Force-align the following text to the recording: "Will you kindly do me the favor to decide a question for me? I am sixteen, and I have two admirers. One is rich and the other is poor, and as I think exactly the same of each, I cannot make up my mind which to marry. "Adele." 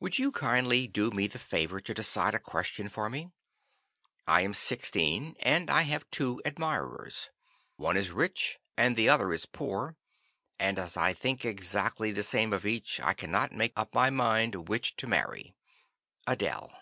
"Will 0.00 0.08
you 0.14 0.32
kindly 0.32 0.86
do 0.86 1.10
me 1.10 1.26
the 1.26 1.38
favor 1.38 1.78
to 1.78 1.92
decide 1.92 2.34
a 2.34 2.38
question 2.38 2.88
for 2.88 3.10
me? 3.10 3.28
I 4.26 4.40
am 4.40 4.54
sixteen, 4.54 5.36
and 5.38 5.68
I 5.68 5.82
have 5.82 6.10
two 6.10 6.40
admirers. 6.46 7.28
One 7.76 7.94
is 7.98 8.10
rich 8.10 8.58
and 8.74 8.96
the 8.96 9.10
other 9.10 9.34
is 9.34 9.44
poor, 9.44 9.98
and 10.58 10.78
as 10.78 10.96
I 10.96 11.12
think 11.12 11.44
exactly 11.44 12.10
the 12.10 12.22
same 12.22 12.54
of 12.54 12.64
each, 12.64 13.00
I 13.00 13.12
cannot 13.12 13.52
make 13.52 13.74
up 13.76 13.94
my 13.94 14.08
mind 14.08 14.66
which 14.70 14.96
to 14.96 15.06
marry. 15.06 15.54
"Adele." 16.26 16.72